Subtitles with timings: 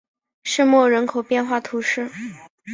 [0.45, 2.09] 圣莫人口变化图示